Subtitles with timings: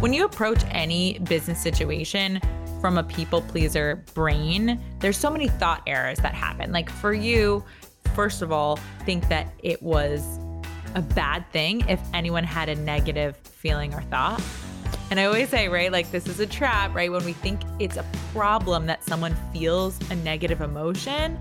[0.00, 2.40] When you approach any business situation
[2.80, 6.70] from a people pleaser brain, there's so many thought errors that happen.
[6.70, 7.64] Like for you,
[8.14, 10.38] first of all, think that it was
[10.94, 14.40] a bad thing if anyone had a negative feeling or thought.
[15.10, 17.10] And I always say, right, like this is a trap, right?
[17.10, 21.36] When we think it's a problem that someone feels a negative emotion,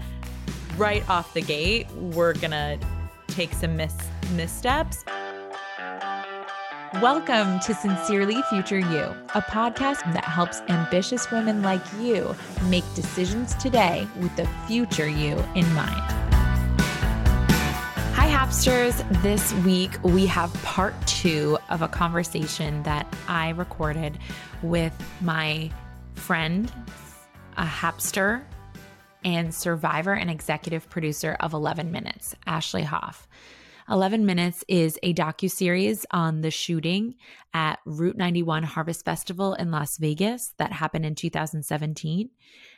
[0.77, 2.79] right off the gate, we're gonna
[3.27, 5.05] take some mis- missteps.
[6.95, 12.33] Welcome to Sincerely Future You, a podcast that helps ambitious women like you
[12.69, 16.01] make decisions today with the future you in mind.
[18.15, 19.03] Hi, Happsters.
[19.21, 24.17] This week we have part two of a conversation that I recorded
[24.63, 25.69] with my
[26.15, 26.71] friend,
[27.57, 28.43] a Happster
[29.25, 33.27] and survivor and executive producer of 11 Minutes, Ashley Hoff.
[33.89, 37.15] 11 Minutes is a docu-series on the shooting
[37.53, 42.29] at Route 91 Harvest Festival in Las Vegas that happened in 2017.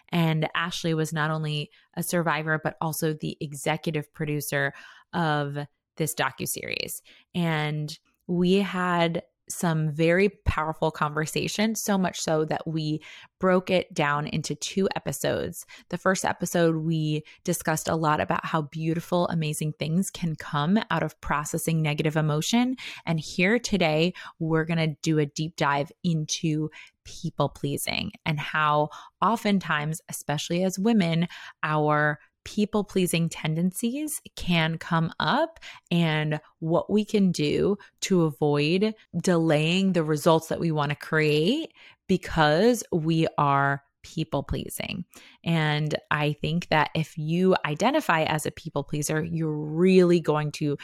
[0.09, 4.73] And Ashley was not only a survivor but also the executive producer
[5.13, 5.57] of
[5.97, 7.01] this docu-series.
[7.33, 13.01] And we had some very powerful conversation, so much so that we
[13.39, 15.65] broke it down into two episodes.
[15.89, 21.03] The first episode, we discussed a lot about how beautiful, amazing things can come out
[21.03, 22.75] of processing negative emotion.
[23.05, 26.69] And here today, we're going to do a deep dive into
[27.05, 28.89] people pleasing and how
[29.21, 31.27] oftentimes, especially as women,
[31.63, 35.59] our people pleasing tendencies can come up
[35.91, 41.71] and what we can do to avoid delaying the results that we want to create
[42.07, 45.05] because we are people pleasing.
[45.43, 50.75] And I think that if you identify as a people pleaser, you're really going to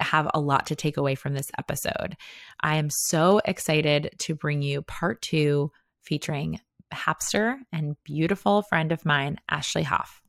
[0.00, 2.16] have a lot to take away from this episode.
[2.62, 5.70] I am so excited to bring you part two
[6.02, 6.60] featuring
[6.94, 10.23] Happster and beautiful friend of mine, Ashley Hoff.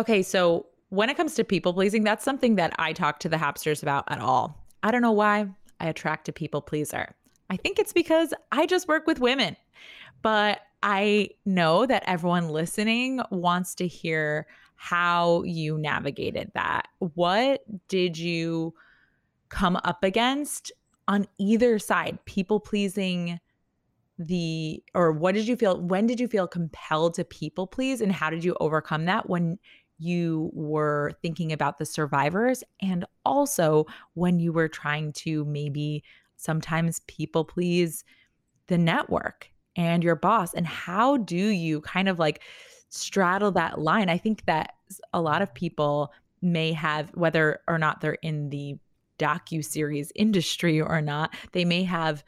[0.00, 3.36] Okay, so when it comes to people pleasing, that's something that I talk to the
[3.36, 4.56] Happsters about at all.
[4.82, 5.46] I don't know why
[5.78, 7.14] I attract a people pleaser.
[7.50, 9.58] I think it's because I just work with women.
[10.22, 14.46] But I know that everyone listening wants to hear
[14.76, 16.88] how you navigated that.
[17.00, 18.72] What did you
[19.50, 20.72] come up against
[21.08, 22.24] on either side?
[22.24, 23.38] People pleasing
[24.18, 28.12] the or what did you feel when did you feel compelled to people please and
[28.12, 29.58] how did you overcome that when
[30.00, 36.02] you were thinking about the survivors and also when you were trying to maybe
[36.36, 38.04] sometimes people please
[38.66, 42.42] the network and your boss and how do you kind of like
[42.88, 44.08] straddle that line?
[44.08, 44.74] I think that
[45.12, 46.12] a lot of people
[46.42, 48.76] may have whether or not they're in the
[49.18, 52.24] docu series industry or not they may have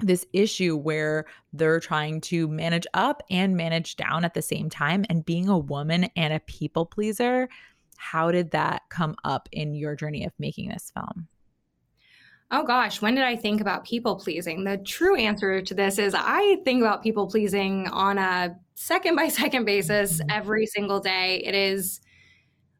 [0.00, 5.04] this issue where they're trying to manage up and manage down at the same time
[5.08, 7.48] and being a woman and a people pleaser
[7.96, 11.28] how did that come up in your journey of making this film
[12.50, 14.64] Oh gosh, when did I think about people pleasing?
[14.64, 19.28] The true answer to this is I think about people pleasing on a second by
[19.28, 20.30] second basis mm-hmm.
[20.30, 21.42] every single day.
[21.44, 22.00] It is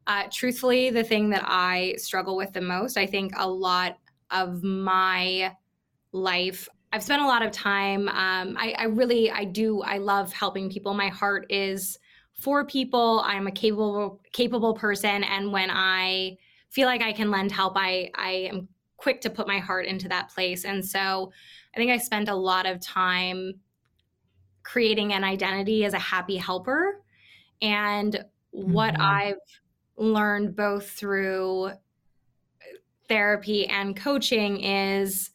[0.07, 2.97] uh, truthfully the thing that I struggle with the most.
[2.97, 3.97] I think a lot
[4.31, 5.55] of my
[6.13, 8.09] life I've spent a lot of time.
[8.09, 10.93] Um, I, I really, I do, I love helping people.
[10.93, 11.99] My heart is
[12.33, 13.21] for people.
[13.25, 16.37] I'm a capable, capable person, and when I
[16.69, 18.67] feel like I can lend help, I, I am
[18.97, 20.65] quick to put my heart into that place.
[20.65, 21.31] And so,
[21.73, 23.53] I think I spent a lot of time
[24.63, 27.01] creating an identity as a happy helper.
[27.61, 28.71] And mm-hmm.
[28.71, 29.35] what I've
[29.97, 31.71] learned both through
[33.07, 35.31] therapy and coaching is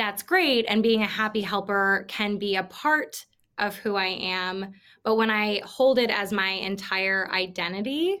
[0.00, 0.64] that's great.
[0.66, 3.26] And being a happy helper can be a part
[3.58, 4.72] of who I am.
[5.04, 8.18] But when I hold it as my entire identity,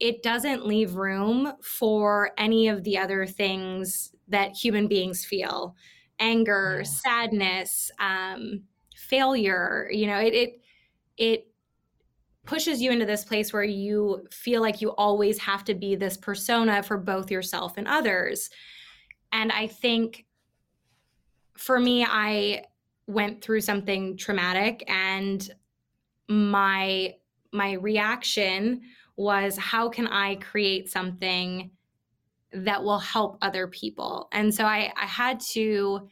[0.00, 5.76] it doesn't leave room for any of the other things that human beings feel
[6.18, 6.90] anger, yeah.
[6.90, 8.64] sadness, um,
[8.96, 9.88] failure.
[9.92, 10.60] You know, it, it,
[11.18, 11.46] it
[12.46, 16.16] pushes you into this place where you feel like you always have to be this
[16.16, 18.50] persona for both yourself and others.
[19.30, 20.26] And I think
[21.56, 22.64] for me, I
[23.06, 25.50] went through something traumatic and
[26.28, 27.14] my
[27.52, 28.80] my reaction
[29.16, 31.70] was how can I create something
[32.52, 34.28] that will help other people?
[34.32, 36.08] And so I, I had to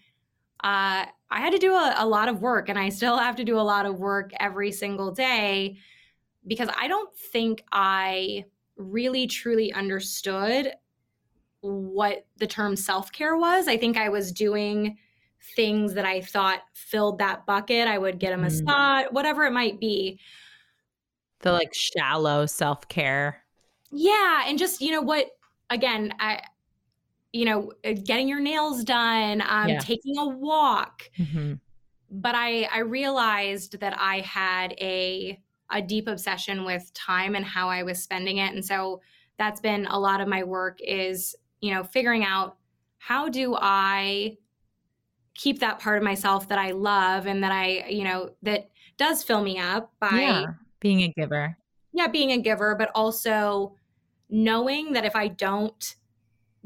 [0.63, 3.45] uh, I had to do a, a lot of work, and I still have to
[3.45, 5.79] do a lot of work every single day
[6.47, 8.45] because I don't think I
[8.77, 10.73] really truly understood
[11.61, 13.69] what the term self care was.
[13.69, 14.99] I think I was doing
[15.57, 17.89] things that I thought filled that bucket.
[17.89, 18.43] I would get a mm.
[18.43, 19.13] massage, mm.
[19.13, 20.19] whatever it might be.
[21.41, 23.43] The like shallow self care.
[23.91, 24.45] Yeah.
[24.47, 25.27] And just, you know, what,
[25.71, 26.43] again, I,
[27.33, 29.79] you know, uh, getting your nails done, um, yeah.
[29.79, 31.03] taking a walk.
[31.19, 31.55] Mm-hmm.
[32.11, 35.41] But I, I realized that I had a,
[35.71, 38.53] a deep obsession with time and how I was spending it.
[38.53, 39.01] And so
[39.39, 42.57] that's been a lot of my work is, you know, figuring out
[42.99, 44.37] how do I
[45.35, 49.23] keep that part of myself that I love and that I, you know, that does
[49.23, 50.47] fill me up by yeah,
[50.81, 51.57] being a giver.
[51.93, 53.75] Yeah, being a giver, but also
[54.29, 55.97] knowing that if I don't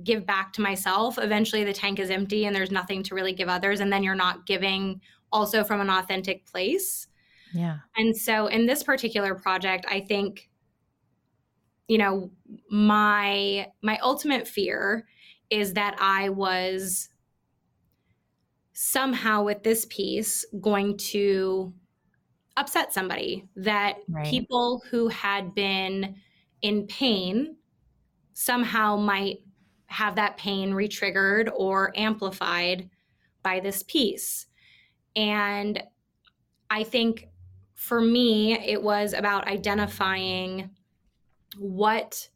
[0.02, 3.48] give back to myself, eventually the tank is empty and there's nothing to really give
[3.48, 3.80] others.
[3.80, 5.00] And then you're not giving
[5.32, 7.06] also from an authentic place.
[7.52, 7.78] Yeah.
[7.96, 10.48] And so in this particular project, I think,
[11.86, 12.30] you know,
[12.70, 15.06] my my ultimate fear
[15.50, 17.08] is that I was
[18.74, 21.72] somehow with this piece going to
[22.56, 24.26] upset somebody that right.
[24.26, 26.16] people who had been
[26.62, 27.56] in pain
[28.32, 29.38] somehow might
[29.86, 32.90] have that pain retriggered or amplified
[33.42, 34.46] by this piece.
[35.14, 35.80] And
[36.68, 37.28] I think
[37.74, 40.70] for me, it was about identifying
[41.58, 42.28] what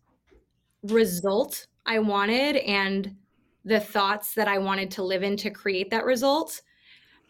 [0.83, 3.17] result I wanted and
[3.69, 6.63] the thoughts that I wanted to live in to create that result.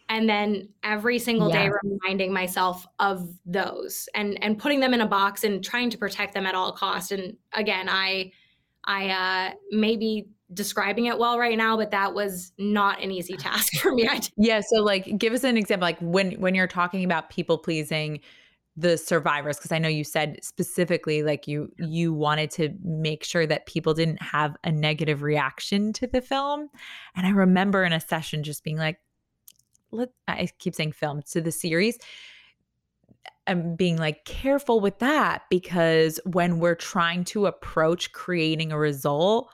[0.07, 1.67] And then every single yeah.
[1.67, 5.97] day reminding myself of those and and putting them in a box and trying to
[5.99, 7.11] protect them at all costs.
[7.11, 8.31] And again, I
[8.85, 13.73] I uh, maybe describing it well right now, but that was not an easy task
[13.81, 14.09] for me.
[14.35, 14.61] yeah.
[14.61, 18.21] So like give us an example, like when when you're talking about people pleasing
[18.79, 23.45] the survivors, because I know you said specifically like you you wanted to make sure
[23.45, 26.69] that people didn't have a negative reaction to the film.
[27.15, 28.97] And I remember in a session just being like,
[29.91, 31.97] let I keep saying film to the series
[33.47, 39.49] and being like careful with that because when we're trying to approach creating a result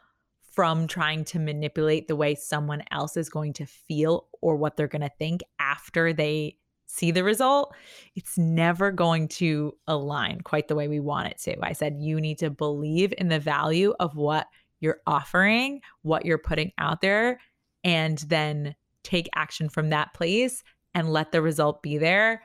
[0.51, 4.87] from trying to manipulate the way someone else is going to feel or what they're
[4.87, 6.57] going to think after they
[6.87, 7.75] see the result,
[8.15, 11.55] it's never going to align quite the way we want it to.
[11.61, 14.47] I said, you need to believe in the value of what
[14.79, 17.39] you're offering, what you're putting out there,
[17.83, 22.41] and then take action from that place and let the result be there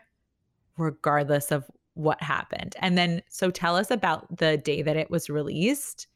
[0.76, 1.64] regardless of
[1.94, 2.74] what happened.
[2.80, 6.06] And then, so tell us about the day that it was released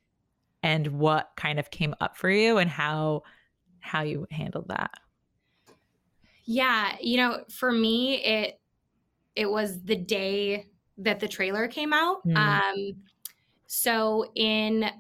[0.63, 3.23] and what kind of came up for you and how
[3.81, 4.93] how you handled that.
[6.45, 8.61] Yeah, you know, for me it
[9.37, 10.67] it was the day
[10.99, 12.27] that the trailer came out.
[12.27, 12.37] Mm.
[12.37, 12.97] Um
[13.67, 14.91] so in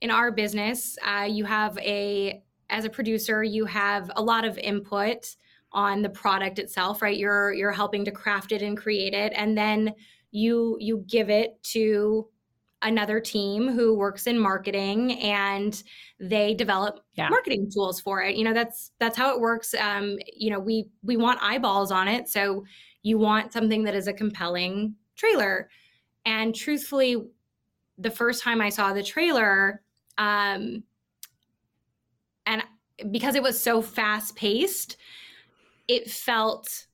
[0.00, 4.58] in our business, uh, you have a as a producer, you have a lot of
[4.58, 5.36] input
[5.72, 7.16] on the product itself, right?
[7.16, 9.94] You're you're helping to craft it and create it and then
[10.30, 12.28] you you give it to
[12.86, 15.82] another team who works in marketing and
[16.18, 17.28] they develop yeah.
[17.28, 18.36] marketing tools for it.
[18.36, 19.74] You know that's that's how it works.
[19.74, 22.28] Um you know we we want eyeballs on it.
[22.28, 22.64] So
[23.02, 25.68] you want something that is a compelling trailer.
[26.24, 27.26] And truthfully
[27.98, 29.82] the first time i saw the trailer
[30.18, 30.82] um
[32.46, 32.62] and
[33.10, 34.96] because it was so fast paced
[35.88, 36.86] it felt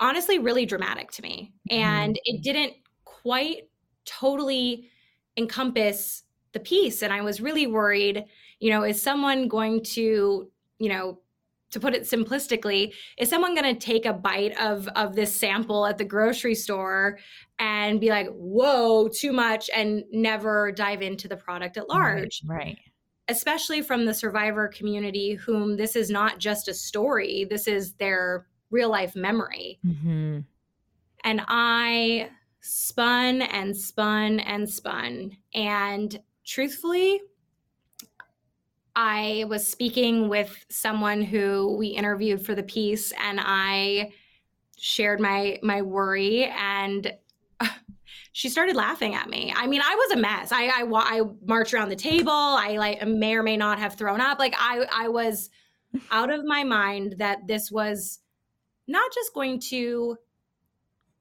[0.00, 1.52] honestly really dramatic to me.
[1.70, 1.82] Mm-hmm.
[1.82, 3.67] and it didn't quite
[4.08, 4.88] totally
[5.36, 8.24] encompass the piece and i was really worried
[8.58, 11.18] you know is someone going to you know
[11.70, 15.86] to put it simplistically is someone going to take a bite of of this sample
[15.86, 17.18] at the grocery store
[17.58, 22.58] and be like whoa too much and never dive into the product at large right,
[22.58, 22.78] right.
[23.28, 28.46] especially from the survivor community whom this is not just a story this is their
[28.70, 30.40] real life memory mm-hmm.
[31.24, 35.36] and i spun and spun and spun.
[35.54, 37.20] And truthfully,
[39.00, 44.12] I was speaking with someone who we interviewed for the piece and I
[44.76, 47.12] shared my my worry and
[48.32, 49.54] she started laughing at me.
[49.56, 50.50] I mean, I was a mess.
[50.50, 52.32] I, I I marched around the table.
[52.32, 54.40] I like may or may not have thrown up.
[54.40, 55.50] Like I I was
[56.10, 58.18] out of my mind that this was
[58.88, 60.16] not just going to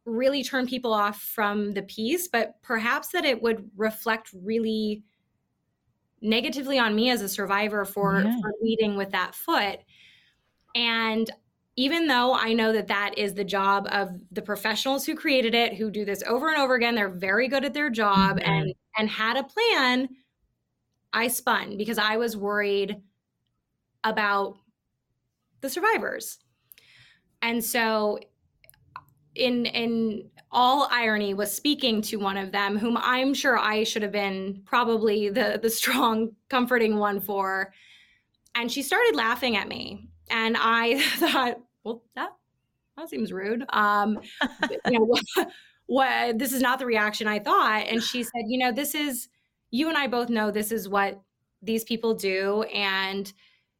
[0.07, 5.03] really turn people off from the piece, but perhaps that it would reflect really
[6.21, 8.39] negatively on me as a survivor for, yeah.
[8.41, 9.79] for leading with that foot.
[10.73, 11.29] And
[11.75, 15.75] even though I know that that is the job of the professionals who created it,
[15.75, 18.49] who do this over and over again, they're very good at their job mm-hmm.
[18.49, 20.09] and and had a plan.
[21.13, 22.97] I spun because I was worried
[24.03, 24.57] about
[25.61, 26.39] the survivors.
[27.41, 28.19] And so
[29.37, 34.01] in in all irony was speaking to one of them whom I'm sure I should
[34.01, 37.73] have been probably the the strong comforting one for.
[38.55, 40.09] And she started laughing at me.
[40.29, 42.29] And I thought well that
[42.97, 43.65] that seems rude.
[43.69, 44.19] Um
[44.85, 45.23] you know what,
[45.85, 47.85] what this is not the reaction I thought.
[47.87, 49.29] And she said you know this is
[49.71, 51.21] you and I both know this is what
[51.61, 53.31] these people do and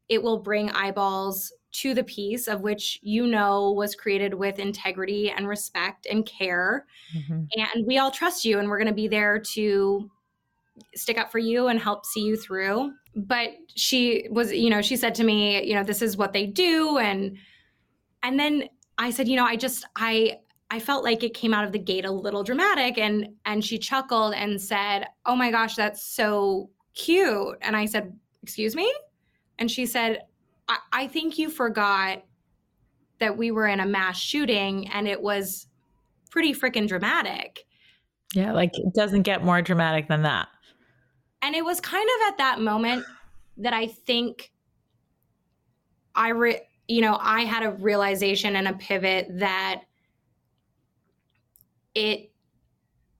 [0.10, 5.30] it will bring eyeballs to the piece of which you know was created with integrity
[5.30, 6.86] and respect and care.
[7.16, 7.44] Mm-hmm.
[7.58, 10.10] And we all trust you, and we're going to be there to
[10.96, 12.94] stick up for you and help see you through.
[13.16, 16.46] But she was, you know, she said to me, you know, this is what they
[16.46, 16.98] do.
[17.00, 17.38] And,
[18.22, 20.38] and then I said, you know, I just, I,
[20.70, 23.78] I felt like it came out of the gate a little dramatic and and she
[23.78, 28.94] chuckled and said, "Oh my gosh, that's so cute." And I said, "Excuse me?"
[29.60, 30.24] And she said,
[30.68, 32.24] I, I think you forgot
[33.20, 35.68] that we were in a mass shooting and it was
[36.30, 37.66] pretty freaking dramatic.
[38.34, 40.48] Yeah, like it doesn't get more dramatic than that.
[41.42, 43.06] And it was kind of at that moment
[43.58, 44.52] that I think
[46.14, 49.84] I re- you know, I had a realization and a pivot that
[51.94, 52.32] it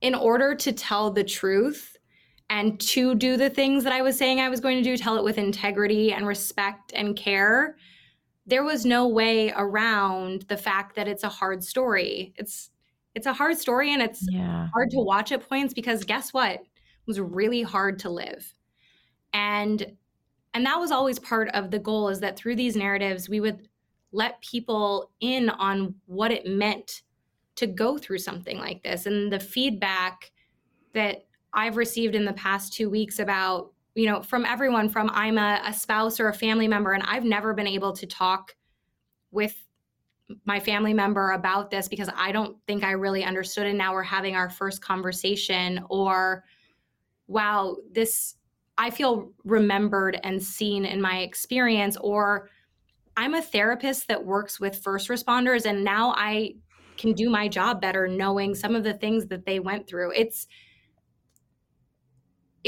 [0.00, 1.97] in order to tell the truth
[2.50, 5.16] and to do the things that I was saying I was going to do, tell
[5.16, 7.76] it with integrity and respect and care,
[8.46, 12.32] there was no way around the fact that it's a hard story.
[12.36, 12.70] It's
[13.14, 14.68] it's a hard story and it's yeah.
[14.72, 16.52] hard to watch at points because guess what?
[16.52, 18.54] It was really hard to live.
[19.32, 19.92] And
[20.54, 23.68] and that was always part of the goal is that through these narratives we would
[24.12, 27.02] let people in on what it meant
[27.56, 30.30] to go through something like this and the feedback
[30.94, 31.27] that
[31.58, 35.60] I've received in the past two weeks about, you know, from everyone from I'm a,
[35.66, 38.54] a spouse or a family member, and I've never been able to talk
[39.32, 39.56] with
[40.44, 43.66] my family member about this because I don't think I really understood.
[43.66, 46.44] And now we're having our first conversation, or
[47.26, 48.36] wow, this,
[48.76, 52.50] I feel remembered and seen in my experience, or
[53.16, 56.54] I'm a therapist that works with first responders, and now I
[56.96, 60.12] can do my job better knowing some of the things that they went through.
[60.12, 60.46] It's,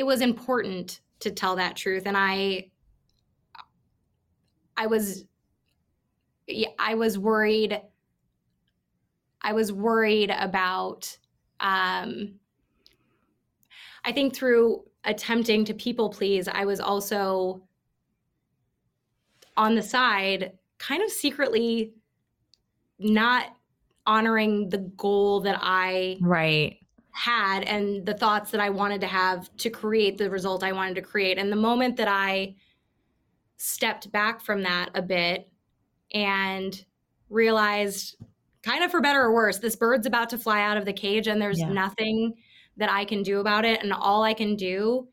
[0.00, 2.66] it was important to tell that truth and i
[4.78, 5.26] i was
[6.78, 7.78] i was worried
[9.42, 11.18] i was worried about
[11.60, 12.32] um
[14.06, 17.62] i think through attempting to people please i was also
[19.58, 21.92] on the side kind of secretly
[22.98, 23.54] not
[24.06, 26.79] honoring the goal that i right
[27.12, 30.94] had and the thoughts that I wanted to have to create the result I wanted
[30.96, 31.38] to create.
[31.38, 32.54] And the moment that I
[33.56, 35.48] stepped back from that a bit
[36.12, 36.84] and
[37.28, 38.16] realized,
[38.62, 41.26] kind of for better or worse, this bird's about to fly out of the cage
[41.26, 41.68] and there's yeah.
[41.68, 42.34] nothing
[42.76, 43.82] that I can do about it.
[43.82, 45.08] And all I can do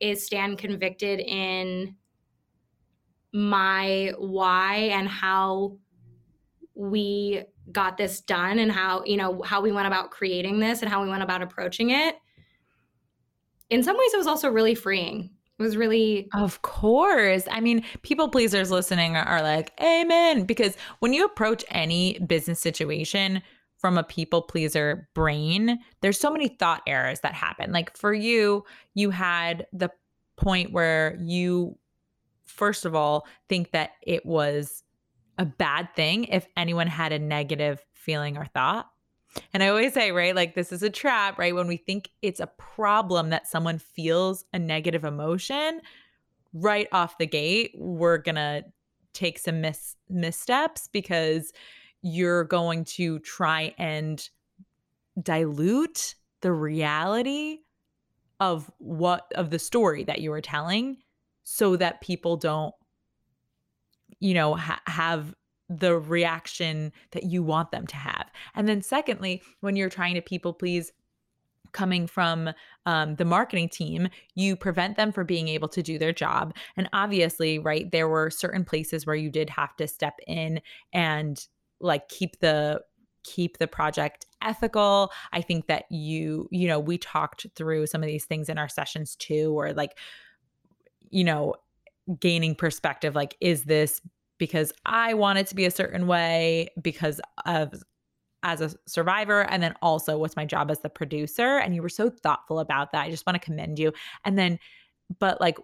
[0.00, 1.94] is stand convicted in
[3.32, 5.76] my why and how
[6.78, 7.42] we
[7.72, 11.02] got this done and how you know how we went about creating this and how
[11.02, 12.14] we went about approaching it.
[13.68, 15.28] In some ways it was also really freeing.
[15.58, 17.48] It was really of course.
[17.50, 20.44] I mean people pleasers listening are, like amen.
[20.44, 23.42] Because when you approach any business situation
[23.76, 27.72] from a people pleaser brain there's so many thought errors that happen.
[27.72, 29.90] Like for you you had the
[30.36, 31.76] point where you
[32.44, 34.84] first of all think that it was
[35.38, 38.90] a bad thing if anyone had a negative feeling or thought.
[39.52, 41.54] And I always say, right, like this is a trap, right?
[41.54, 45.80] When we think it's a problem that someone feels a negative emotion,
[46.52, 48.64] right off the gate, we're going to
[49.12, 51.52] take some mis- missteps because
[52.02, 54.28] you're going to try and
[55.22, 57.58] dilute the reality
[58.40, 60.98] of what of the story that you are telling
[61.42, 62.74] so that people don't
[64.20, 65.34] you know, ha- have
[65.68, 68.30] the reaction that you want them to have.
[68.54, 70.92] And then, secondly, when you're trying to people please,
[71.72, 72.50] coming from
[72.86, 76.54] um, the marketing team, you prevent them from being able to do their job.
[76.76, 80.60] And obviously, right, there were certain places where you did have to step in
[80.92, 81.46] and
[81.80, 82.80] like keep the
[83.24, 88.06] keep the project ethical i think that you you know we talked through some of
[88.06, 89.98] these things in our sessions too or like
[91.10, 91.54] you know
[92.20, 94.00] gaining perspective like is this
[94.38, 97.74] because I want it to be a certain way because of
[98.42, 101.88] as a survivor and then also what's my job as the producer and you were
[101.88, 103.04] so thoughtful about that.
[103.04, 103.92] I just want to commend you.
[104.24, 104.58] And then
[105.18, 105.58] but like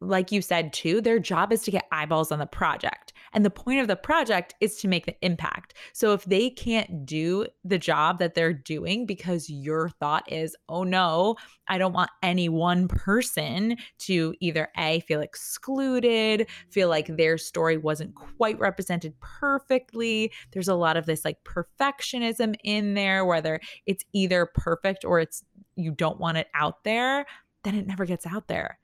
[0.00, 3.12] like you said too, their job is to get eyeballs on the project.
[3.32, 5.74] And the point of the project is to make the impact.
[5.92, 10.84] So if they can't do the job that they're doing because your thought is, oh
[10.84, 11.36] no,
[11.68, 17.76] I don't want any one person to either A, feel excluded, feel like their story
[17.76, 20.32] wasn't quite represented perfectly.
[20.52, 25.42] There's a lot of this like perfectionism in there, whether it's either perfect or it's
[25.74, 27.26] you don't want it out there,
[27.64, 28.78] then it never gets out there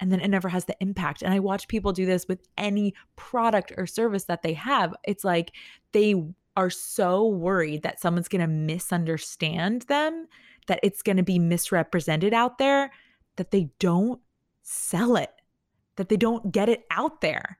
[0.00, 1.22] and then it never has the impact.
[1.22, 4.94] And I watch people do this with any product or service that they have.
[5.04, 5.52] It's like
[5.92, 6.14] they
[6.56, 10.26] are so worried that someone's going to misunderstand them,
[10.66, 12.90] that it's going to be misrepresented out there,
[13.36, 14.20] that they don't
[14.62, 15.30] sell it,
[15.96, 17.58] that they don't get it out there.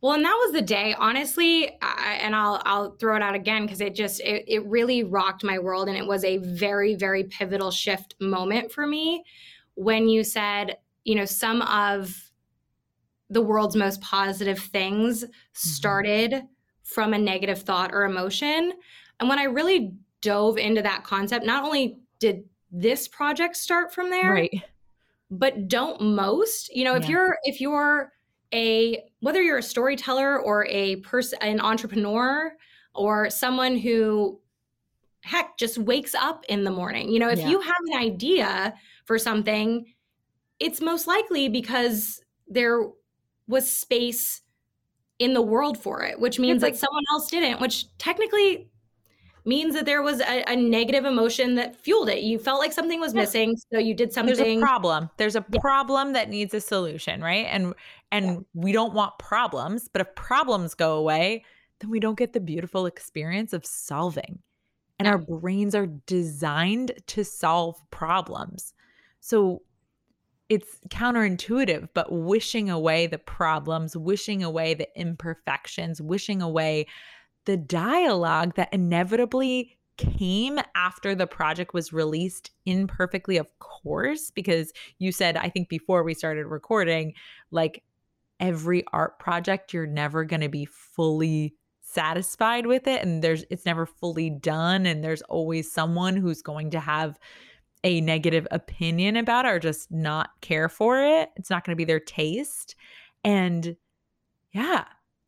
[0.00, 3.62] Well, and that was the day, honestly, I, and I'll I'll throw it out again
[3.62, 7.24] because it just it, it really rocked my world, and it was a very very
[7.24, 9.24] pivotal shift moment for me
[9.74, 10.76] when you said
[11.08, 12.30] you know, some of
[13.30, 15.30] the world's most positive things mm-hmm.
[15.54, 16.46] started mm-hmm.
[16.82, 18.74] from a negative thought or emotion.
[19.18, 24.10] And when I really dove into that concept, not only did this project start from
[24.10, 24.62] there, right.
[25.30, 27.10] but don't most, you know, if yeah.
[27.10, 28.12] you're if you're
[28.52, 32.52] a whether you're a storyteller or a person an entrepreneur
[32.94, 34.38] or someone who
[35.22, 37.48] heck just wakes up in the morning, you know, if yeah.
[37.48, 38.74] you have an idea
[39.06, 39.86] for something
[40.60, 42.82] it's most likely because there
[43.46, 44.42] was space
[45.18, 48.70] in the world for it, which means like, that someone else didn't, which technically
[49.44, 52.22] means that there was a, a, negative emotion that fueled it.
[52.22, 54.36] You felt like something was missing, so you did something.
[54.36, 55.10] There's a problem.
[55.16, 55.60] There's a yeah.
[55.60, 57.46] problem that needs a solution, right?
[57.48, 57.74] And
[58.12, 58.36] and yeah.
[58.52, 61.44] we don't want problems, but if problems go away,
[61.80, 64.40] then we don't get the beautiful experience of solving.
[64.98, 65.12] And yeah.
[65.12, 68.74] our brains are designed to solve problems.
[69.20, 69.62] So
[70.48, 76.86] it's counterintuitive, but wishing away the problems, wishing away the imperfections, wishing away
[77.44, 85.12] the dialogue that inevitably came after the project was released imperfectly, of course, because you
[85.12, 87.14] said, I think before we started recording,
[87.50, 87.82] like
[88.40, 93.64] every art project, you're never going to be fully satisfied with it and there's it's
[93.64, 97.18] never fully done and there's always someone who's going to have
[97.84, 101.30] a negative opinion about it or just not care for it.
[101.36, 102.74] It's not going to be their taste.
[103.24, 103.76] And
[104.52, 104.84] yeah,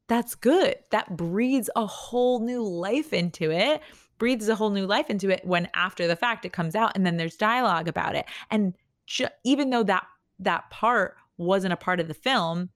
[0.08, 0.76] that's good.
[0.90, 3.80] That breathes a whole new life into it,
[4.18, 7.06] breathes a whole new life into it when after the fact it comes out and
[7.06, 8.26] then there's dialogue about it.
[8.50, 8.74] And
[9.06, 10.06] ju- even though that
[10.40, 12.70] that part wasn't a part of the film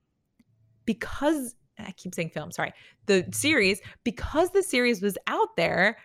[0.84, 2.72] because I keep saying film, sorry.
[3.06, 5.98] The series because the series was out there,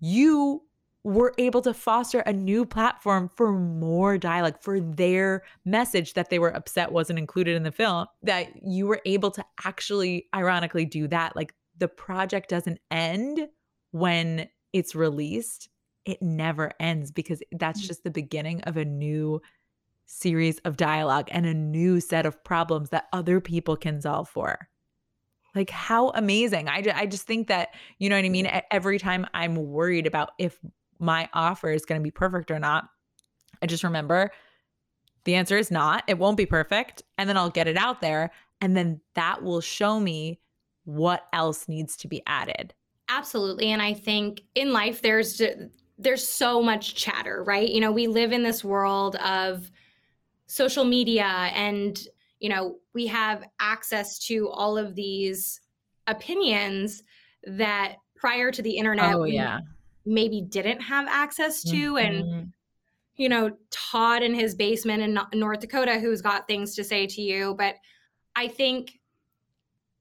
[0.00, 0.62] you
[1.04, 6.38] were able to foster a new platform for more dialogue for their message that they
[6.38, 11.06] were upset wasn't included in the film that you were able to actually ironically do
[11.08, 11.36] that.
[11.36, 13.48] Like the project doesn't end
[13.92, 15.68] when it's released.
[16.04, 17.86] It never ends because that's mm.
[17.86, 19.40] just the beginning of a new
[20.06, 24.68] series of dialogue and a new set of problems that other people can solve for.
[25.54, 26.68] Like how amazing.
[26.68, 28.50] I, I just think that you know what i mean?
[28.70, 30.58] Every time i'm worried about if
[30.98, 32.88] my offer is going to be perfect or not.
[33.62, 34.30] I just remember
[35.24, 36.04] the answer is not.
[36.06, 37.02] It won't be perfect.
[37.18, 38.30] And then I'll get it out there.
[38.60, 40.40] And then that will show me
[40.84, 42.74] what else needs to be added.
[43.08, 43.70] Absolutely.
[43.70, 45.40] And I think in life, there's
[45.98, 47.68] there's so much chatter, right?
[47.68, 49.70] You know, we live in this world of
[50.46, 52.00] social media and,
[52.38, 55.60] you know, we have access to all of these
[56.06, 57.02] opinions
[57.44, 59.58] that prior to the internet, oh, yeah
[60.08, 61.96] maybe didn't have access to mm-hmm.
[61.96, 62.52] and
[63.16, 67.20] you know todd in his basement in north dakota who's got things to say to
[67.20, 67.74] you but
[68.34, 68.98] i think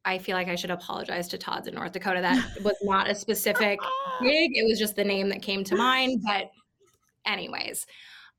[0.06, 3.16] i feel like i should apologize to todd's in north dakota that was not a
[3.16, 3.80] specific
[4.22, 6.50] gig it was just the name that came to mind but
[7.26, 7.86] anyways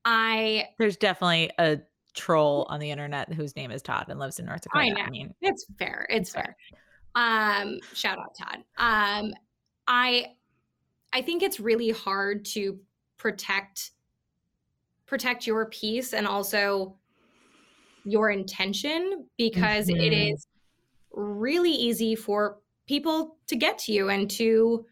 [0.05, 1.79] i there's definitely a
[2.15, 5.03] troll on the internet whose name is todd and lives in north dakota i, know.
[5.03, 6.57] I mean it's fair it's, it's fair.
[6.71, 6.81] fair
[7.15, 9.35] um shout out todd um
[9.87, 10.27] i
[11.13, 12.79] I think it's really hard to
[13.17, 13.93] protect
[15.07, 16.95] protect your peace and also
[18.05, 20.01] your intention because mm-hmm.
[20.01, 20.47] it is
[21.13, 24.85] really easy for people to get to you and to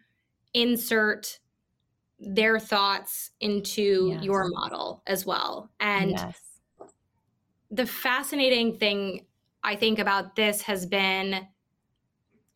[0.55, 1.39] insert
[2.19, 4.25] their thoughts into yes.
[4.25, 5.71] your model as well.
[5.81, 6.39] And yes.
[7.71, 9.27] the fascinating thing
[9.63, 11.47] I think about this has been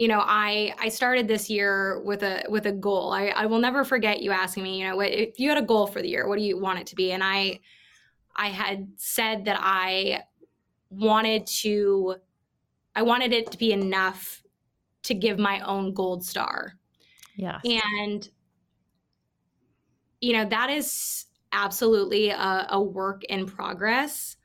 [0.01, 3.59] you know i i started this year with a with a goal i i will
[3.59, 6.09] never forget you asking me you know what if you had a goal for the
[6.09, 7.61] year what do you want it to be and i
[8.35, 10.23] i had said that i
[10.91, 12.17] wanted to
[12.95, 14.43] I wanted it to be enough
[15.05, 16.75] to give my own gold star.
[17.37, 17.61] Yeah.
[17.65, 18.29] And
[20.21, 24.37] you know, that is absolutely a, a work in progress.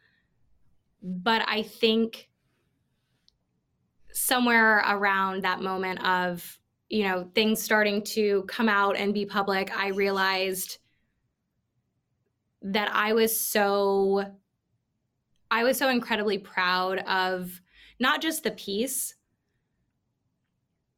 [1.03, 2.29] But I think
[4.15, 9.77] somewhere around that moment of, you know, things starting to come out and be public,
[9.77, 10.77] I realized
[12.61, 14.25] that I was so
[15.51, 17.61] I was so incredibly proud of
[17.99, 19.15] not just the piece,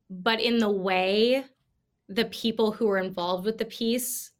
[0.10, 1.44] but in the way
[2.08, 4.32] the people who were involved with the piece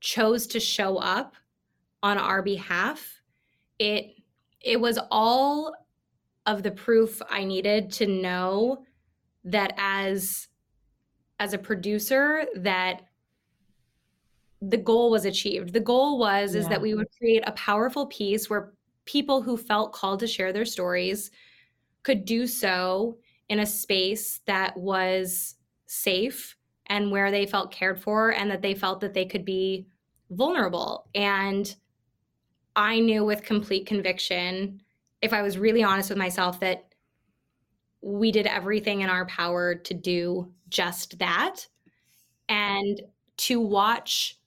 [0.00, 1.34] chose to show up
[2.02, 3.20] on our behalf.
[3.78, 4.14] It
[4.60, 5.74] it was all
[6.46, 8.84] of the proof I needed to know
[9.44, 10.48] that as
[11.38, 13.02] as a producer that
[14.60, 15.72] the goal was achieved.
[15.72, 16.60] The goal was yeah.
[16.60, 18.72] is that we would create a powerful piece where
[19.06, 21.30] people who felt called to share their stories
[22.02, 28.30] could do so in a space that was safe and where they felt cared for
[28.30, 29.86] and that they felt that they could be
[30.30, 31.08] vulnerable.
[31.14, 31.74] And
[32.76, 34.82] I knew with complete conviction,
[35.22, 36.86] if I was really honest with myself, that
[38.02, 41.66] we did everything in our power to do just that.
[42.48, 43.00] And
[43.38, 44.38] to watch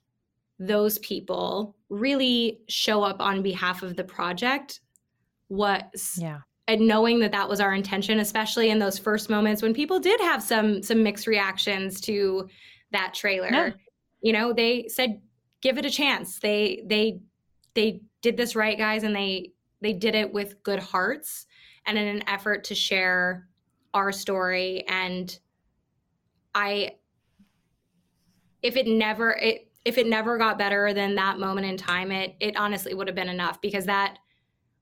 [0.60, 4.80] those people really show up on behalf of the project
[5.50, 9.74] was yeah and knowing that that was our intention especially in those first moments when
[9.74, 12.48] people did have some some mixed reactions to
[12.92, 13.70] that trailer yeah.
[14.22, 15.22] you know they said
[15.62, 17.20] give it a chance they they
[17.74, 19.52] they did this right guys and they
[19.84, 21.46] they did it with good hearts
[21.86, 23.48] and in an effort to share
[23.94, 25.40] our story and
[26.56, 26.92] i
[28.64, 32.36] if it never it if it never got better than that moment in time, it
[32.40, 34.18] it honestly would have been enough because that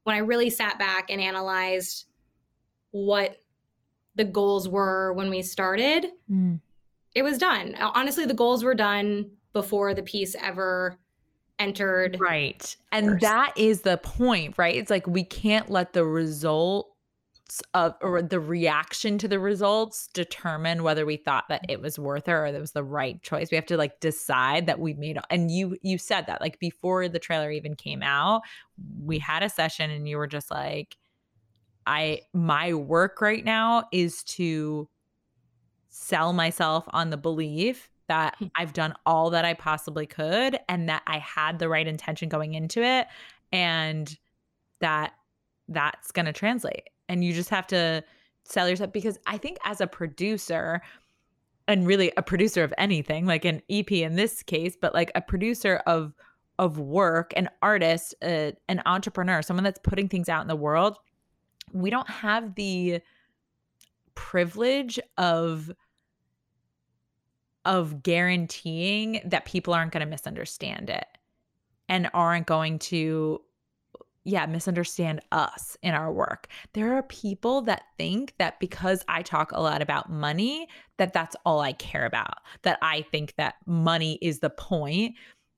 [0.04, 2.06] when I really sat back and analyzed
[2.92, 3.38] what
[4.16, 6.60] the goals were when we started, mm.
[7.16, 7.76] it was done.
[7.80, 10.98] Honestly, the goals were done before the piece ever
[11.62, 12.18] entered.
[12.20, 12.76] Right.
[12.92, 13.22] And first.
[13.22, 14.76] that is the point, right?
[14.76, 16.88] It's like we can't let the result
[17.74, 22.28] of or the reaction to the results determine whether we thought that it was worth
[22.28, 23.52] it or it was the right choice.
[23.52, 27.10] We have to like decide that we made and you you said that like before
[27.10, 28.44] the trailer even came out,
[29.04, 30.96] we had a session and you were just like
[31.86, 34.88] I my work right now is to
[35.90, 38.48] sell myself on the belief that hmm.
[38.56, 42.56] I've done all that I possibly could and that I had the right intention going
[42.56, 43.08] into it
[43.54, 44.18] and
[44.82, 45.14] that
[45.70, 48.04] that's going to translate and you just have to
[48.44, 50.82] sell yourself because I think as a producer
[51.70, 55.22] and really a producer of anything like an EP in this case but like a
[55.22, 56.14] producer of
[56.60, 60.98] of work an artist uh, an entrepreneur someone that's putting things out in the world
[61.72, 63.00] we don't have the
[64.16, 65.72] privilege of
[67.66, 71.06] of guaranteeing that people aren't going to misunderstand it
[71.88, 73.42] and aren't going to
[74.24, 76.48] yeah, misunderstand us in our work.
[76.74, 81.36] There are people that think that because I talk a lot about money, that that's
[81.44, 82.36] all I care about.
[82.62, 85.16] That I think that money is the point.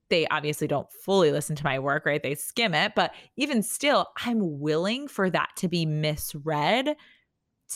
[0.09, 2.23] They obviously don't fully listen to my work, right?
[2.23, 6.95] They skim it, but even still, I'm willing for that to be misread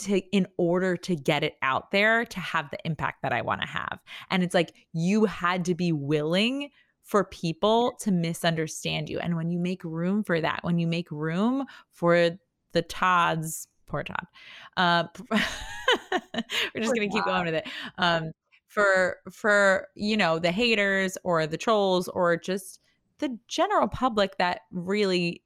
[0.06, 3.62] to in order to get it out there to have the impact that I want
[3.62, 4.00] to have.
[4.30, 6.70] And it's like you had to be willing
[7.04, 9.20] for people to misunderstand you.
[9.20, 12.32] And when you make room for that, when you make room for
[12.74, 14.28] the Todds, poor Todd,
[14.76, 17.68] uh, we're just going to keep going with it.
[17.98, 18.32] Um,
[18.68, 22.80] for for you know the haters or the trolls or just
[23.20, 25.42] the general public that really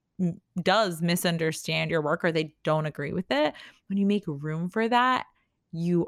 [0.62, 3.54] does misunderstand your work or they don't agree with it
[3.88, 5.26] when you make room for that
[5.72, 6.08] you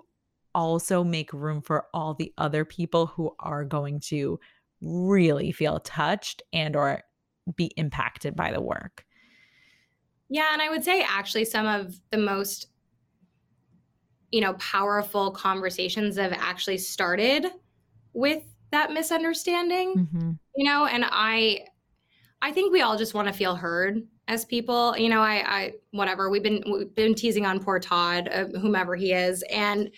[0.56, 4.40] also make room for all the other people who are going to
[4.82, 7.02] really feel touched and or
[7.56, 9.06] be impacted by the work.
[10.30, 12.68] Yeah, and I would say actually some of the most
[14.32, 17.48] you know powerful conversations have actually started
[18.14, 19.94] with that misunderstanding.
[19.96, 20.32] Mm-hmm.
[20.56, 21.66] You know, and I
[22.44, 24.98] I think we all just want to feel heard as people.
[24.98, 28.96] You know, I I whatever, we've been we've been teasing on poor Todd, uh, whomever
[28.96, 29.90] he is, and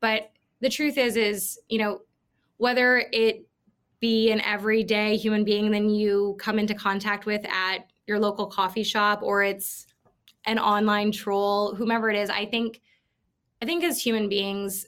[0.00, 2.02] but the truth is is, you know,
[2.56, 3.46] whether it
[4.00, 8.82] be an everyday human being than you come into contact with at your local coffee
[8.82, 9.86] shop or it's
[10.46, 12.80] an online troll whomever it is i think
[13.62, 14.86] i think as human beings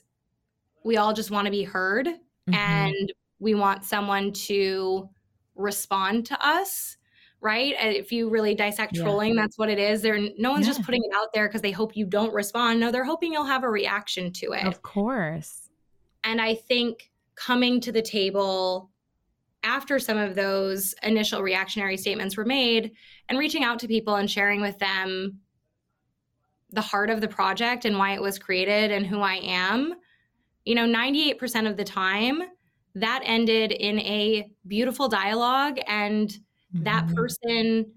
[0.83, 2.55] we all just want to be heard mm-hmm.
[2.55, 5.09] and we want someone to
[5.55, 6.97] respond to us
[7.45, 7.75] right?
[7.79, 9.03] If you really dissect Yeah.
[9.03, 10.01] trolling, that's what it is.
[10.01, 12.81] They're no one's just putting it out there because they hope you don't respond.
[12.81, 14.65] No, they're hoping you'll have a reaction to it.
[14.65, 15.69] Of course.
[16.25, 18.91] And I think coming to the table
[19.63, 22.93] after some of those initial reactionary statements were made
[23.29, 25.39] and reaching out to people and sharing with them
[26.71, 29.95] the heart of the project and why it was created and who I am,
[30.65, 32.43] you know, 98% of the time,
[32.95, 36.39] that ended in a beautiful dialogue and
[36.81, 37.15] that Mhm.
[37.17, 37.93] person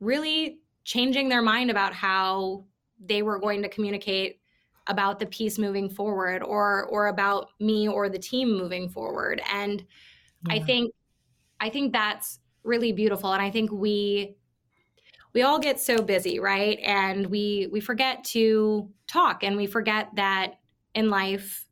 [0.00, 2.66] really changing their mind about how
[3.00, 4.40] they were going to communicate
[4.88, 9.40] about the piece moving forward or or about me or the team moving forward.
[9.52, 9.86] And
[10.50, 10.92] i think
[11.60, 13.32] i think that's really beautiful.
[13.34, 14.36] And i think we
[15.34, 16.78] we all get so busy right?
[16.80, 20.56] And we we forget to talk and we forget that
[20.94, 21.66] in life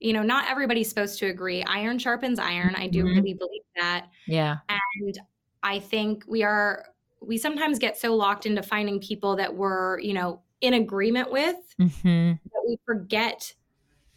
[0.00, 1.62] you know not everybody's supposed to agree.
[1.64, 2.74] Iron sharpens iron.
[2.76, 3.14] I do Mhm.
[3.16, 4.08] really believe that.
[4.26, 4.58] Yeah.
[4.68, 5.18] and
[5.64, 6.86] I think we are
[7.22, 11.56] we sometimes get so locked into finding people that we're, you know, in agreement with
[11.78, 13.54] hmm that we forget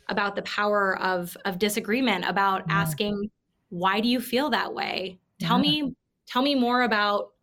[0.10, 2.75] about the power of of disagreement, about Yeah.
[2.81, 3.31] asking
[3.69, 5.19] why do you feel that way?
[5.39, 5.63] Tell Yeah.
[5.63, 5.95] me
[6.27, 7.33] tell me more about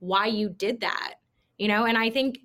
[0.00, 1.16] why you did that.
[1.58, 2.38] You know, and I think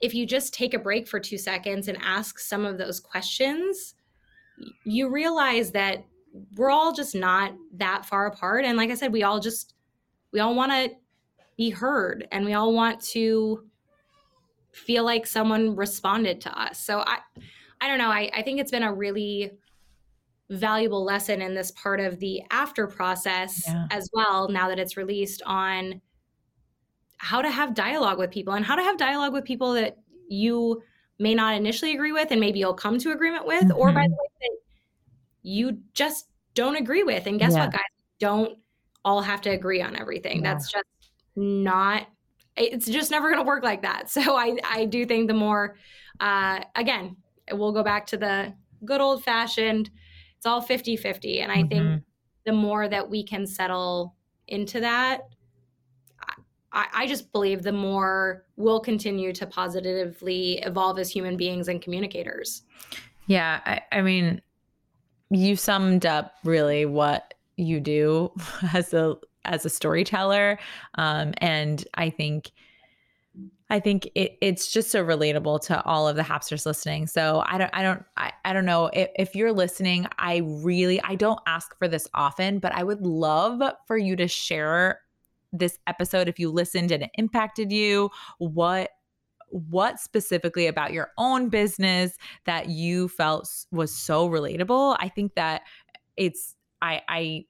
[0.00, 3.94] if you just take a break for 2 seconds and ask some of those questions,
[4.84, 6.04] you realize that
[6.56, 9.74] we're all just not that far apart and like I said, we all just
[10.32, 10.90] we all want to
[11.56, 13.68] be heard and we all want to
[14.72, 16.80] feel like someone responded to us.
[16.80, 17.18] So I
[17.80, 19.52] I don't know, I, I think it's been a really
[20.50, 23.86] valuable lesson in this part of the after process Yeah.
[23.90, 26.00] as well, now that it's released on
[27.18, 30.82] how to have dialogue with people and how to have dialogue with people that you
[31.18, 34.08] may not initially agree with and maybe you'll come to agreement with, or by Mhm.
[34.08, 34.56] the way, that
[35.42, 37.26] you just don't agree with.
[37.26, 37.64] And guess Yeah.
[37.64, 37.82] what, guys?
[38.18, 38.58] Don't
[39.04, 40.42] all have to agree on everything.
[40.42, 40.52] Yeah.
[40.54, 40.84] That's just
[41.36, 42.08] not
[42.56, 44.10] it's just never going to work like that.
[44.10, 45.76] So I I do think the more
[46.20, 47.16] uh again,
[47.52, 49.90] we'll go back to the good old fashioned
[50.36, 52.02] it's all 50-50 and I think Mhm.
[52.46, 54.14] the more that we can settle
[54.46, 55.22] into that
[56.72, 61.80] I, I just believe the more we'll continue to positively evolve as human beings and
[61.80, 62.62] communicators.
[63.26, 64.42] Yeah, I, I mean,
[65.30, 68.32] you summed up really what you do
[68.72, 70.58] as a as a storyteller,
[70.96, 72.52] um, and I think
[73.70, 77.06] I think it, it's just so relatable to all of the Happsters listening.
[77.06, 80.06] So I don't I don't I, I don't know if, if you're listening.
[80.18, 84.28] I really I don't ask for this often, but I would love for you to
[84.28, 85.00] share
[85.52, 88.10] this episode if you listened and it impacted you.
[88.38, 88.90] What
[89.50, 94.96] what specifically about your own business that you felt was so relatable.
[95.00, 95.62] I think that
[96.16, 97.44] it's I I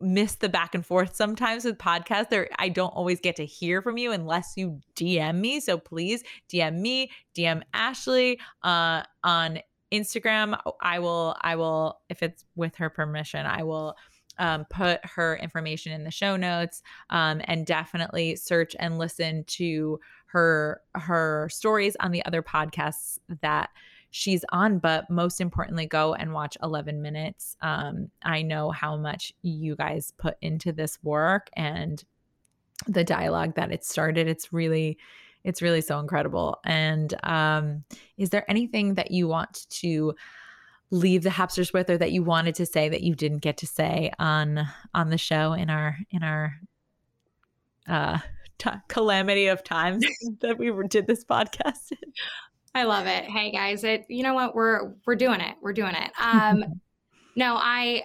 [0.00, 2.30] miss the back and forth sometimes with podcasts.
[2.30, 5.60] There I don't always get to hear from you unless you DM me.
[5.60, 9.60] So please DM me, DM Ashley uh on
[9.92, 10.58] Instagram.
[10.80, 13.96] I will I will if it's with her permission, I will
[14.38, 20.00] um, put her information in the show notes um, and definitely search and listen to
[20.26, 23.70] her her stories on the other podcasts that
[24.12, 27.56] she's on but most importantly go and watch 11 minutes.
[27.60, 32.04] Um, i know how much you guys put into this work and
[32.86, 34.28] the dialogue that it started.
[34.28, 34.98] It's really
[35.44, 36.60] it's really so incredible.
[36.64, 37.82] And um,
[38.16, 40.14] is there anything that you want to
[40.92, 43.66] leave the happsters with or that you wanted to say that you didn't get to
[43.66, 46.54] say on on the show in our in our
[47.88, 48.18] uh
[48.58, 50.04] t- calamity of times
[50.40, 51.92] that we did this podcast?
[52.74, 53.24] I love it.
[53.24, 55.56] Hey guys, it you know what we're we're doing it.
[55.60, 56.10] We're doing it.
[56.20, 56.64] Um
[57.36, 58.02] no, I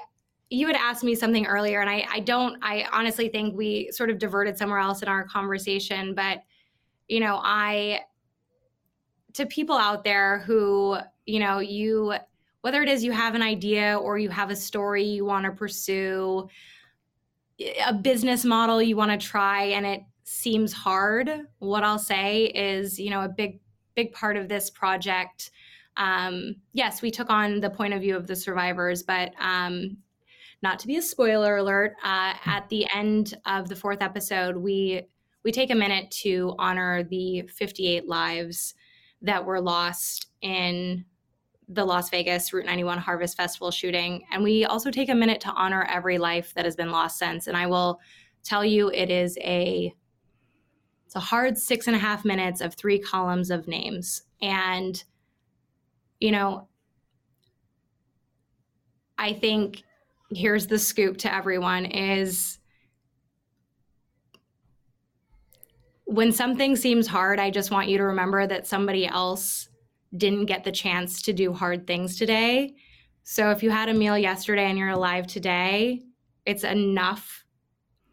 [0.49, 4.09] you had asked me something earlier and I I don't I honestly think we sort
[4.09, 6.39] of diverted somewhere else in our conversation, but
[7.07, 8.01] you know, I
[9.33, 12.15] to people out there who, you know, you
[12.61, 15.51] whether it is you have an idea or you have a story you want to
[15.51, 16.49] pursue,
[17.85, 22.99] a business model you want to try and it seems hard, what I'll say is,
[22.99, 23.61] you know, a big
[23.97, 25.51] big part of this project.
[25.97, 29.97] Um, yes, we took on the point of view of the survivors, but um,
[30.61, 35.01] not to be a spoiler alert, uh, at the end of the fourth episode, we
[35.43, 38.75] we take a minute to honor the 58 lives
[39.21, 41.05] that were lost in
[41.69, 45.49] the Las Vegas Route 91 Harvest Festival shooting, and we also take a minute to
[45.49, 47.47] honor every life that has been lost since.
[47.47, 47.99] And I will
[48.43, 49.93] tell you, it is a
[51.17, 54.21] a hard six and a half minutes of three columns of names.
[54.39, 55.03] And,
[56.19, 56.67] you know,
[59.17, 59.83] I think
[60.29, 62.59] here's the scoop to everyone is
[66.05, 69.69] when something seems hard, I just want you to remember that somebody else
[70.15, 72.75] didn't get the chance to do hard things today.
[73.23, 76.03] So if you had a meal yesterday and you're alive today,
[76.45, 77.43] it's enough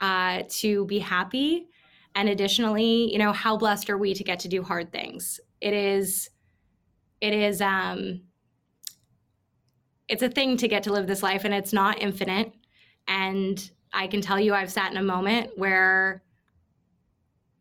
[0.01, 1.69] uh, to be happy.
[2.15, 5.41] And additionally, you know, how blessed are we to get to do hard things?
[5.61, 6.31] It is,
[7.21, 8.23] it is, um,
[10.09, 12.53] it's a thing to get to live this life and it's not infinite.
[13.09, 16.23] And I can tell you, I've sat in a moment where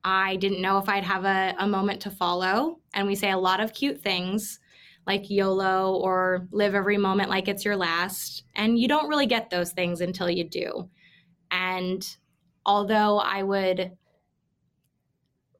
[0.03, 2.79] I didn't know if I'd have a, a moment to follow.
[2.93, 4.59] And we say a lot of cute things
[5.07, 8.43] like YOLO or live every moment like it's your last.
[8.55, 10.89] And you don't really get those things until you do.
[11.51, 12.05] And
[12.65, 13.91] although I would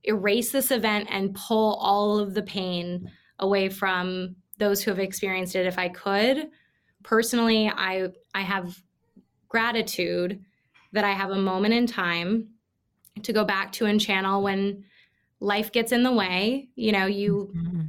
[0.04, 5.56] erase this event and pull all of the pain away from those who have experienced
[5.56, 6.50] it if I could,
[7.04, 8.82] personally I I have
[9.50, 10.44] gratitude
[10.94, 12.50] that I have a moment in time
[13.22, 14.84] to go back to and channel when
[15.40, 16.70] life gets in the way.
[16.76, 17.82] You know, you mm-hmm.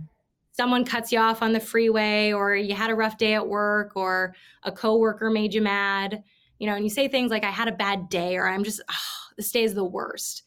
[0.52, 3.92] someone cuts you off on the freeway or you had a rough day at work
[3.94, 6.22] or a coworker made you mad,
[6.58, 8.82] you know, and you say things like I had a bad day or I'm just
[8.90, 10.42] oh, this day is the worst.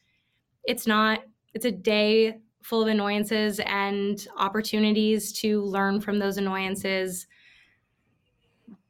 [0.63, 1.23] It's not
[1.57, 7.25] it's a day full of annoyances and opportunities to learn from those annoyances.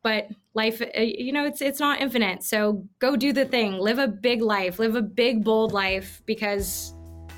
[0.03, 2.43] But life uh, you know it's it's not infinite.
[2.43, 3.77] So go do the thing.
[3.77, 4.79] Live a big life.
[4.79, 6.93] Live a big bold life because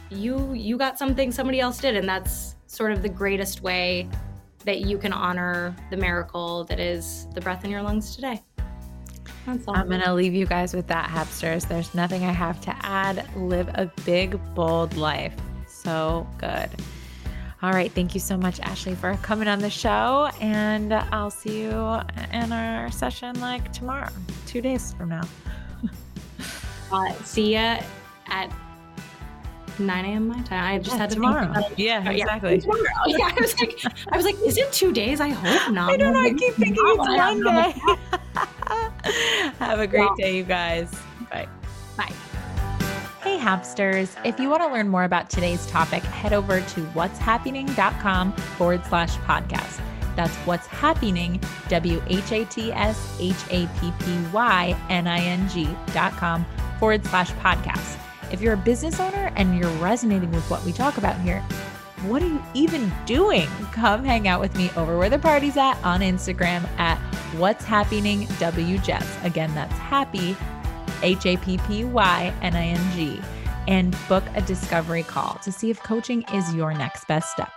[0.10, 4.10] you you got something somebody else did and that's sort of the greatest way
[4.66, 8.42] that you can honor the miracle that is the breath in your lungs today
[9.68, 11.68] I'm going to leave you guys with that, Happsters.
[11.68, 13.26] There's nothing I have to add.
[13.36, 15.34] Live a big, bold life.
[15.68, 16.70] So good.
[17.62, 17.92] All right.
[17.92, 20.30] Thank you so much, Ashley, for coming on the show.
[20.40, 22.00] And I'll see you
[22.32, 24.10] in our session like tomorrow,
[24.46, 25.28] two days from now.
[26.92, 27.80] uh, see ya
[28.28, 28.52] at
[29.80, 30.28] 9 a.m.
[30.28, 30.76] my time.
[30.76, 31.54] I just yeah, had to tomorrow.
[31.78, 32.62] Yeah, oh, exactly.
[33.08, 35.20] Yeah, yeah, I was like, I was like, is it two days?
[35.22, 35.92] I hope not.
[35.92, 36.20] I don't know.
[36.20, 38.20] I keep thinking it's one day.
[39.60, 40.90] Have a great day, you guys.
[41.30, 41.48] Bye.
[41.98, 42.14] Bye.
[43.22, 44.16] Hey, Happsters.
[44.26, 49.18] If you want to learn more about today's topic, head over to whatshappyning.com forward slash
[49.18, 49.82] podcast.
[50.16, 55.20] That's what's happening, W H A T S H A P P Y N I
[55.20, 56.46] N G dot com
[56.80, 57.98] forward slash podcast.
[58.32, 61.44] If you're a business owner and you're resonating with what we talk about here,
[62.08, 63.48] what are you even doing?
[63.72, 66.98] Come hang out with me over where the party's at on Instagram at
[67.36, 69.24] what's happening WJess.
[69.26, 70.36] Again, that's happy
[71.02, 73.22] H A P P Y N I N G,
[73.68, 77.52] and book a discovery call to see if coaching is your next best step.